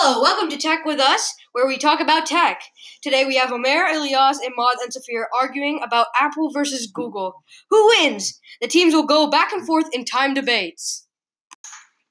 Hello, 0.00 0.22
welcome 0.22 0.48
to 0.50 0.56
Tech 0.56 0.84
with 0.84 1.00
Us, 1.00 1.34
where 1.50 1.66
we 1.66 1.76
talk 1.76 1.98
about 1.98 2.24
tech. 2.24 2.62
Today 3.02 3.24
we 3.24 3.34
have 3.34 3.50
Omer, 3.50 3.84
Elias, 3.84 4.38
Maud 4.56 4.76
and 4.80 4.92
Safir 4.92 5.24
arguing 5.36 5.80
about 5.84 6.06
Apple 6.14 6.52
versus 6.52 6.86
Google. 6.86 7.42
Who 7.70 7.88
wins? 7.88 8.38
The 8.60 8.68
teams 8.68 8.94
will 8.94 9.06
go 9.06 9.28
back 9.28 9.50
and 9.50 9.66
forth 9.66 9.86
in 9.92 10.04
time 10.04 10.34
debates. 10.34 11.08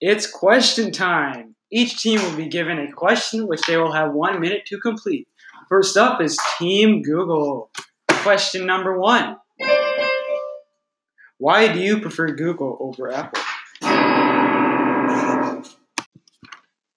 It's 0.01 0.29
question 0.29 0.91
time. 0.91 1.55
Each 1.71 2.01
team 2.01 2.21
will 2.21 2.35
be 2.35 2.49
given 2.49 2.77
a 2.77 2.91
question 2.91 3.47
which 3.47 3.61
they 3.61 3.77
will 3.77 3.93
have 3.93 4.11
one 4.11 4.41
minute 4.41 4.65
to 4.65 4.81
complete. 4.81 5.29
First 5.69 5.95
up 5.95 6.21
is 6.21 6.37
Team 6.59 7.01
Google. 7.01 7.71
Question 8.09 8.65
number 8.65 8.99
one 8.99 9.37
Why 11.37 11.71
do 11.71 11.79
you 11.79 12.01
prefer 12.01 12.35
Google 12.35 12.77
over 12.81 13.13
Apple? 13.13 13.41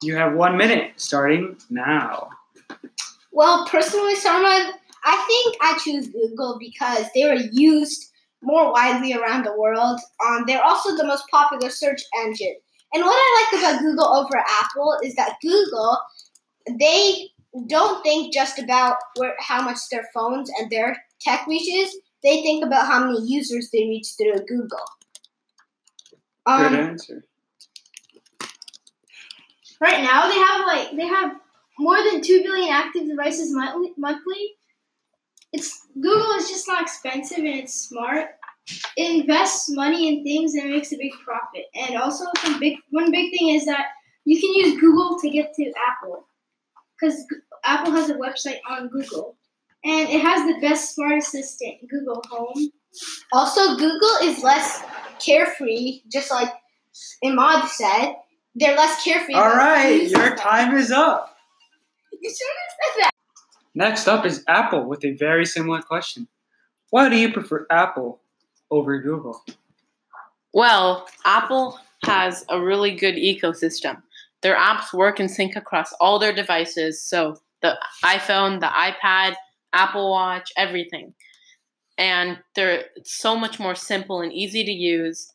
You 0.02 0.16
have 0.16 0.34
one 0.34 0.56
minute 0.56 0.92
starting 0.96 1.56
now. 1.68 2.30
Well, 3.32 3.66
personally, 3.68 4.14
Sarma, 4.16 4.72
I 5.04 5.24
think 5.26 5.56
I 5.60 5.78
choose 5.82 6.08
Google 6.08 6.56
because 6.58 7.06
they 7.14 7.24
were 7.24 7.40
used 7.52 8.10
more 8.42 8.72
widely 8.72 9.12
around 9.12 9.44
the 9.44 9.56
world. 9.56 10.00
Um, 10.26 10.44
they're 10.46 10.64
also 10.64 10.96
the 10.96 11.06
most 11.06 11.24
popular 11.30 11.70
search 11.70 12.02
engine. 12.22 12.56
And 12.92 13.04
what 13.04 13.12
I 13.12 13.48
like 13.52 13.62
about 13.62 13.80
Google 13.82 14.06
over 14.06 14.36
Apple 14.38 14.98
is 15.04 15.14
that 15.14 15.36
Google, 15.42 15.98
they 16.78 17.28
don't 17.66 18.02
think 18.02 18.32
just 18.32 18.58
about 18.58 18.96
where 19.16 19.34
how 19.38 19.62
much 19.62 19.78
their 19.90 20.08
phones 20.14 20.50
and 20.58 20.70
their 20.70 20.96
tech 21.20 21.46
reaches. 21.46 21.96
They 22.22 22.42
think 22.42 22.64
about 22.64 22.86
how 22.86 23.06
many 23.06 23.20
users 23.26 23.70
they 23.72 23.84
reach 23.84 24.08
through 24.18 24.44
Google. 24.46 24.78
Good 26.46 26.66
Um, 26.66 26.74
answer. 26.74 27.24
Right 29.80 30.02
now, 30.02 30.28
they 30.28 30.38
have 30.38 30.66
like 30.66 30.96
they 30.96 31.06
have 31.06 31.36
more 31.78 31.96
than 32.10 32.20
two 32.20 32.42
billion 32.42 32.70
active 32.70 33.08
devices 33.08 33.52
monthly. 33.52 34.54
It's 35.52 35.86
Google 35.94 36.32
is 36.32 36.48
just 36.48 36.68
not 36.68 36.82
expensive 36.82 37.38
and 37.38 37.46
it's 37.48 37.74
smart. 37.74 38.26
It 38.96 39.22
invests 39.22 39.70
money 39.70 40.08
in 40.08 40.22
things 40.22 40.54
and 40.54 40.70
makes 40.70 40.92
a 40.92 40.96
big 40.96 41.12
profit. 41.24 41.64
And 41.74 41.96
also, 41.96 42.24
some 42.38 42.60
big 42.60 42.76
one 42.90 43.10
big 43.10 43.36
thing 43.36 43.48
is 43.50 43.64
that 43.64 43.86
you 44.24 44.38
can 44.38 44.54
use 44.54 44.80
Google 44.80 45.18
to 45.18 45.30
get 45.30 45.54
to 45.54 45.72
Apple 45.88 46.26
because 47.00 47.24
Apple 47.64 47.92
has 47.92 48.10
a 48.10 48.14
website 48.14 48.58
on 48.68 48.88
Google, 48.88 49.36
and 49.84 50.08
it 50.08 50.20
has 50.20 50.46
the 50.46 50.60
best 50.60 50.94
smart 50.94 51.18
assistant, 51.18 51.88
Google 51.88 52.22
Home. 52.30 52.70
also, 53.32 53.76
Google 53.76 54.16
is 54.22 54.42
less 54.42 54.82
carefree, 55.18 56.02
just 56.12 56.30
like 56.30 56.52
Imad 57.24 57.68
said. 57.68 58.16
They're 58.54 58.76
less 58.76 59.02
carefree. 59.04 59.34
All 59.34 59.42
about 59.42 59.56
right, 59.56 60.02
using 60.02 60.18
your 60.18 60.36
time 60.36 60.76
is 60.76 60.90
up. 60.90 61.36
You 62.22 62.28
shouldn't 62.28 62.58
have 62.58 62.94
said 62.94 63.02
that. 63.04 63.10
Next 63.74 64.06
up 64.06 64.26
is 64.26 64.44
Apple 64.46 64.84
with 64.84 65.02
a 65.06 65.12
very 65.12 65.46
similar 65.46 65.80
question. 65.80 66.28
Why 66.90 67.08
do 67.08 67.16
you 67.16 67.32
prefer 67.32 67.66
Apple 67.70 68.20
over 68.70 69.00
Google? 69.00 69.42
Well, 70.52 71.08
Apple 71.24 71.78
has 72.04 72.44
a 72.50 72.60
really 72.60 72.94
good 72.94 73.14
ecosystem. 73.14 74.02
Their 74.42 74.56
apps 74.56 74.92
work 74.92 75.20
and 75.20 75.30
sync 75.30 75.56
across 75.56 75.92
all 76.00 76.18
their 76.18 76.32
devices, 76.32 77.02
so 77.02 77.36
the 77.62 77.78
iPhone, 78.04 78.60
the 78.60 78.66
iPad, 78.66 79.34
Apple 79.72 80.10
Watch, 80.10 80.50
everything. 80.56 81.14
And 81.98 82.38
they're 82.54 82.84
so 83.04 83.36
much 83.36 83.60
more 83.60 83.74
simple 83.74 84.20
and 84.20 84.32
easy 84.32 84.64
to 84.64 84.72
use. 84.72 85.32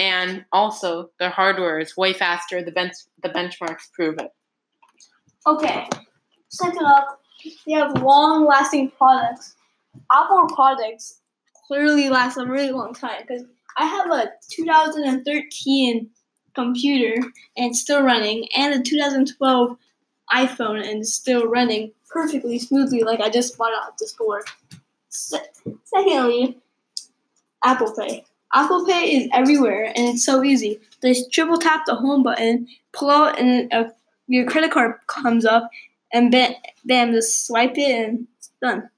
And 0.00 0.44
also, 0.52 1.10
their 1.18 1.30
hardware 1.30 1.78
is 1.78 1.96
way 1.96 2.12
faster. 2.12 2.62
The 2.62 2.72
bench 2.72 2.94
the 3.22 3.28
benchmarks 3.28 3.90
prove 3.92 4.18
it. 4.18 4.32
Okay. 5.46 5.88
Second 6.48 6.86
up, 6.86 7.20
they 7.66 7.72
have 7.72 8.02
long 8.02 8.46
lasting 8.46 8.90
products. 8.90 9.54
Apple 10.12 10.46
products 10.54 11.20
clearly 11.66 12.08
last 12.08 12.36
a 12.36 12.46
really 12.46 12.70
long 12.70 12.94
time 12.94 13.22
because 13.26 13.44
I 13.76 13.86
have 13.86 14.10
a 14.10 14.30
2013 14.50 16.10
computer 16.54 17.22
and 17.56 17.70
it's 17.70 17.80
still 17.80 18.02
running, 18.02 18.48
and 18.56 18.74
a 18.74 18.82
2012 18.82 19.76
iPhone 20.32 20.78
and 20.88 21.00
it's 21.00 21.14
still 21.14 21.46
running 21.46 21.92
perfectly 22.08 22.58
smoothly 22.58 23.02
like 23.02 23.20
I 23.20 23.30
just 23.30 23.56
bought 23.58 23.72
it 23.72 23.78
off 23.78 23.98
the 23.98 24.06
store. 24.06 24.42
Se- 25.08 25.38
secondly, 25.84 26.58
Apple 27.64 27.94
Pay. 27.94 28.24
Apple 28.56 28.86
Pay 28.86 29.14
is 29.14 29.28
everywhere 29.34 29.84
and 29.84 30.08
it's 30.08 30.24
so 30.24 30.42
easy. 30.42 30.80
Just 31.02 31.30
triple 31.30 31.58
tap 31.58 31.82
the 31.84 31.94
home 31.94 32.22
button, 32.22 32.66
pull 32.92 33.10
out, 33.10 33.38
and 33.38 33.70
uh, 33.70 33.84
your 34.28 34.46
credit 34.46 34.70
card 34.70 34.94
comes 35.08 35.44
up, 35.44 35.68
and 36.10 36.32
bam, 36.32 36.54
bam, 36.86 37.12
just 37.12 37.46
swipe 37.46 37.76
it 37.76 38.08
and 38.08 38.26
it's 38.38 38.50
done. 38.62 38.88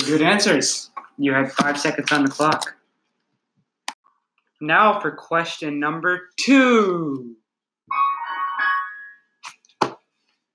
Good 0.00 0.20
answers. 0.20 0.90
You 1.16 1.32
have 1.32 1.52
five 1.54 1.80
seconds 1.80 2.12
on 2.12 2.24
the 2.24 2.30
clock. 2.30 2.76
Now 4.60 5.00
for 5.00 5.10
question 5.10 5.80
number 5.80 6.28
two. 6.36 7.34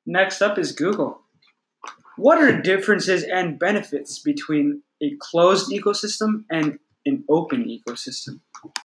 Next 0.05 0.43
up 0.43 0.59
is 0.59 0.73
Google. 0.73 1.21
What 2.17 2.37
are 2.37 2.61
differences 2.61 3.23
and 3.23 3.57
benefits 3.57 4.19
between 4.19 4.83
a 5.01 5.15
closed 5.19 5.71
ecosystem 5.71 6.43
and 6.51 6.77
an 7.05 7.23
open 7.29 7.65
ecosystem? 7.65 8.39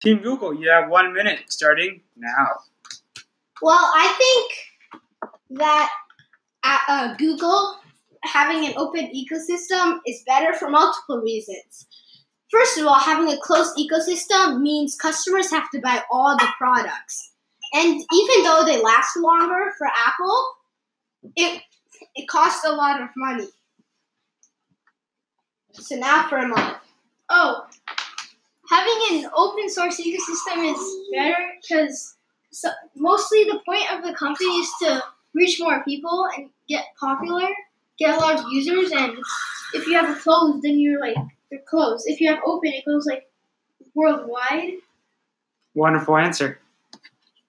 Team 0.01 0.21
Google, 0.21 0.53
you 0.53 0.69
have 0.69 0.89
one 0.89 1.13
minute 1.13 1.39
starting 1.49 2.01
now. 2.15 2.47
Well, 3.61 3.91
I 3.95 4.13
think 4.17 5.59
that 5.59 5.89
uh, 6.63 6.77
uh, 6.87 7.15
Google 7.15 7.77
having 8.23 8.65
an 8.65 8.73
open 8.77 9.11
ecosystem 9.13 9.99
is 10.07 10.23
better 10.25 10.53
for 10.53 10.69
multiple 10.69 11.19
reasons. 11.19 11.87
First 12.49 12.77
of 12.77 12.85
all, 12.85 12.99
having 12.99 13.31
a 13.33 13.37
closed 13.39 13.77
ecosystem 13.77 14.61
means 14.61 14.95
customers 14.95 15.49
have 15.49 15.69
to 15.71 15.79
buy 15.79 16.03
all 16.11 16.37
the 16.37 16.47
products. 16.57 17.31
And 17.73 17.93
even 17.95 18.43
though 18.43 18.63
they 18.65 18.81
last 18.81 19.17
longer 19.17 19.71
for 19.77 19.87
Apple, 19.87 20.47
it 21.35 21.61
it 22.15 22.27
costs 22.27 22.63
a 22.65 22.71
lot 22.71 23.01
of 23.01 23.09
money. 23.15 23.47
So 25.71 25.95
now 25.95 26.27
for 26.29 26.37
a 26.37 26.47
month. 26.47 26.77
Oh, 27.29 27.65
having 28.73 29.23
an 29.23 29.29
open 29.35 29.69
source 29.69 30.01
ecosystem 30.01 30.73
is 30.73 31.07
better 31.13 31.35
because 31.61 32.15
so, 32.51 32.69
mostly 32.95 33.43
the 33.43 33.59
point 33.65 33.91
of 33.91 34.03
the 34.03 34.13
company 34.13 34.49
is 34.49 34.69
to 34.81 35.03
reach 35.33 35.59
more 35.59 35.83
people 35.83 36.27
and 36.35 36.49
get 36.67 36.85
popular, 36.99 37.47
get 37.97 38.15
a 38.15 38.19
lot 38.19 38.39
of 38.39 38.45
users. 38.51 38.91
And 38.91 39.17
if 39.73 39.87
you 39.87 39.93
have 39.93 40.15
a 40.15 40.19
closed, 40.19 40.63
then 40.63 40.79
you're 40.79 40.99
like 40.99 41.17
you're 41.51 41.61
closed. 41.61 42.05
If 42.07 42.19
you 42.19 42.29
have 42.29 42.39
open, 42.45 42.71
it 42.73 42.85
goes 42.85 43.05
like 43.05 43.29
worldwide. 43.93 44.73
Wonderful 45.75 46.17
answer. 46.17 46.59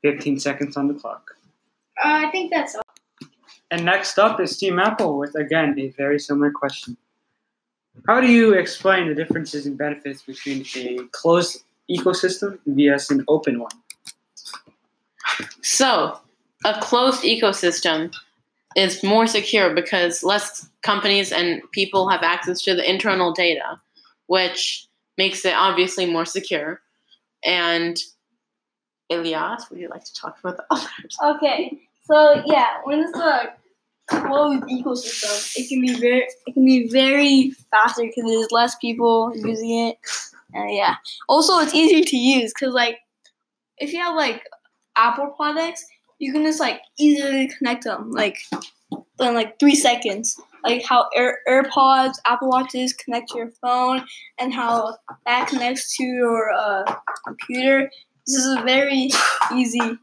15 0.03 0.39
seconds 0.39 0.77
on 0.77 0.89
the 0.89 0.95
clock. 0.95 1.31
Uh, 2.05 2.27
I 2.27 2.31
think 2.31 2.51
that's 2.51 2.75
all. 2.75 2.83
And 3.71 3.85
next 3.85 4.19
up 4.19 4.41
is 4.41 4.57
Team 4.59 4.79
Apple 4.79 5.19
with, 5.19 5.35
again, 5.35 5.75
a 5.79 5.89
very 5.91 6.19
similar 6.19 6.51
question. 6.51 6.97
How 8.07 8.21
do 8.21 8.27
you 8.27 8.53
explain 8.53 9.09
the 9.09 9.15
differences 9.15 9.65
and 9.67 9.79
benefits 9.79 10.23
between 10.23 10.65
a 10.77 10.99
closed 11.13 11.65
ecosystem 11.91 12.59
vs 12.67 13.11
an 13.11 13.25
open 13.29 13.61
one? 13.61 13.71
So, 15.63 16.19
a 16.65 16.81
closed 16.81 17.23
ecosystem 17.23 18.15
is 18.77 19.03
more 19.03 19.27
secure 19.27 19.75
because 19.75 20.23
less 20.23 20.69
companies 20.83 21.33
and 21.33 21.63
people 21.73 22.09
have 22.09 22.23
access 22.23 22.61
to 22.63 22.75
the 22.75 22.89
internal 22.89 23.33
data, 23.33 23.81
which 24.27 24.87
makes 25.17 25.45
it 25.45 25.55
obviously 25.55 26.05
more 26.05 26.27
secure. 26.27 26.81
And 27.43 27.99
Elias, 29.11 29.71
would 29.71 29.79
you 29.79 29.89
like 29.89 30.05
to 30.05 30.15
talk 30.15 30.39
about 30.41 30.59
the 30.59 30.65
others? 30.71 31.17
Okay, 31.23 31.81
so 32.03 32.43
yeah, 32.45 32.81
when 32.85 33.01
it's 33.01 33.17
a 33.17 33.55
closed 34.07 34.63
ecosystem, 34.65 35.57
it 35.57 35.69
can 35.69 35.81
be 35.81 35.95
very 35.95 36.27
it 36.47 36.53
can 36.53 36.65
be 36.65 36.89
very 36.89 37.51
faster 37.71 38.03
because 38.03 38.31
there's 38.31 38.53
less 38.53 38.75
people 38.77 39.33
using 39.35 39.89
it, 39.89 39.99
and 40.53 40.75
yeah. 40.75 40.97
Also, 41.29 41.59
it's 41.59 41.75
easier 41.75 42.05
to 42.05 42.17
use 42.17 42.53
because 42.53 42.75
like 42.75 42.99
if 43.79 43.93
you 43.93 44.01
have 44.01 44.15
like 44.17 44.43
Apple 44.97 45.29
products, 45.37 45.85
you 46.19 46.33
can 46.33 46.45
just 46.45 46.61
like 46.61 46.81
easily 46.99 47.51
connect 47.59 47.85
them 47.85 48.11
like 48.11 48.39
in 49.21 49.35
like 49.35 49.59
three 49.59 49.75
seconds. 49.75 50.41
Like 50.63 50.83
how 50.83 51.09
Air, 51.15 51.41
AirPods, 51.47 52.15
Apple 52.25 52.49
Watches 52.49 52.95
connect 52.95 53.29
to 53.31 53.39
your 53.39 53.51
phone, 53.61 54.05
and 54.39 54.53
how 54.53 54.97
that 55.27 55.49
connects 55.49 55.95
to 55.97 56.05
your 56.05 56.53
uh, 56.53 56.85
computer. 57.27 57.91
This 58.27 58.37
is 58.37 58.57
a 58.57 58.63
very 58.63 59.11
easy 59.55 59.99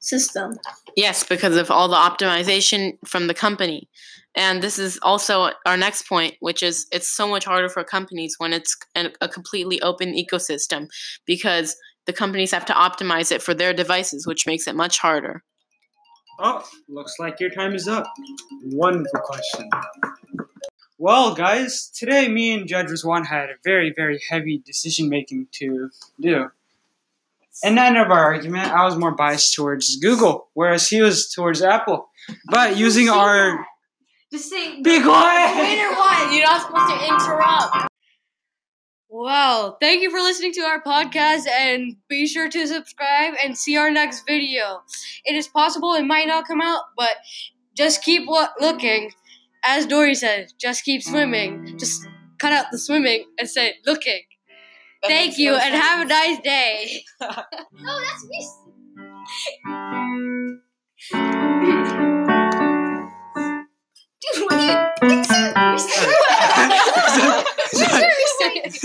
system. 0.00 0.54
Yes, 0.96 1.24
because 1.24 1.56
of 1.56 1.70
all 1.70 1.88
the 1.88 1.96
optimization 1.96 2.98
from 3.06 3.26
the 3.26 3.34
company. 3.34 3.88
And 4.34 4.62
this 4.62 4.78
is 4.78 4.98
also 5.02 5.50
our 5.66 5.76
next 5.76 6.08
point, 6.08 6.34
which 6.40 6.62
is 6.62 6.86
it's 6.92 7.08
so 7.08 7.26
much 7.26 7.44
harder 7.44 7.68
for 7.68 7.82
companies 7.82 8.36
when 8.38 8.52
it's 8.52 8.76
a, 8.94 9.10
a 9.20 9.28
completely 9.28 9.80
open 9.82 10.14
ecosystem 10.14 10.88
because 11.26 11.76
the 12.06 12.12
companies 12.12 12.52
have 12.52 12.64
to 12.66 12.72
optimize 12.72 13.32
it 13.32 13.42
for 13.42 13.54
their 13.54 13.74
devices, 13.74 14.26
which 14.26 14.46
makes 14.46 14.66
it 14.66 14.74
much 14.74 14.98
harder. 14.98 15.42
Oh, 16.38 16.64
looks 16.88 17.16
like 17.18 17.40
your 17.40 17.50
time 17.50 17.74
is 17.74 17.88
up. 17.88 18.06
Wonderful 18.62 19.20
question. 19.20 19.68
Well, 20.98 21.34
guys, 21.34 21.90
today 21.94 22.28
me 22.28 22.52
and 22.52 22.66
Judge 22.68 22.88
Rizwan 22.88 23.26
had 23.26 23.50
a 23.50 23.54
very, 23.64 23.92
very 23.94 24.20
heavy 24.30 24.58
decision 24.64 25.08
making 25.08 25.48
to 25.52 25.90
do. 26.20 26.50
In 27.62 27.76
end 27.78 27.96
of 27.96 28.10
our 28.10 28.24
argument, 28.34 28.70
I 28.70 28.84
was 28.84 28.96
more 28.96 29.14
biased 29.14 29.54
towards 29.54 29.96
Google, 29.96 30.48
whereas 30.54 30.88
he 30.88 31.00
was 31.00 31.30
towards 31.30 31.60
Apple. 31.62 32.08
But 32.50 32.76
using 32.76 33.08
our 33.08 33.66
Just 34.32 34.50
say 34.50 34.80
be 34.82 35.02
quiet. 35.02 35.56
winner 35.56 35.90
won. 35.96 36.32
You're 36.34 36.46
not 36.46 36.62
supposed 36.62 36.88
to 37.00 37.06
interrupt. 37.08 37.88
Well, 39.10 39.78
thank 39.80 40.02
you 40.02 40.10
for 40.10 40.18
listening 40.20 40.52
to 40.52 40.60
our 40.62 40.82
podcast 40.82 41.48
and 41.48 41.96
be 42.08 42.26
sure 42.26 42.48
to 42.50 42.66
subscribe 42.66 43.34
and 43.42 43.56
see 43.56 43.76
our 43.78 43.90
next 43.90 44.24
video. 44.26 44.82
It 45.24 45.34
is 45.34 45.48
possible 45.48 45.94
it 45.94 46.04
might 46.04 46.26
not 46.28 46.46
come 46.46 46.60
out, 46.60 46.82
but 46.96 47.10
just 47.74 48.02
keep 48.04 48.28
lo- 48.28 48.46
looking. 48.60 49.12
As 49.64 49.86
Dory 49.86 50.14
said, 50.14 50.52
just 50.60 50.84
keep 50.84 51.02
swimming. 51.02 51.78
Just 51.78 52.06
cut 52.38 52.52
out 52.52 52.66
the 52.70 52.78
swimming 52.78 53.24
and 53.38 53.48
say 53.48 53.74
looking. 53.86 54.20
That 55.02 55.08
Thank 55.08 55.38
you 55.38 55.52
no 55.52 55.58
and 55.58 55.74
have 55.74 56.06
a 56.06 56.08
nice 56.08 56.38
day. 56.40 57.02
No, 57.20 57.28
oh, 57.30 58.04
that's 58.04 58.24
me. 58.26 58.48
Dude, 64.20 64.44
what 64.44 64.50
do 64.50 64.64
you? 64.64 64.74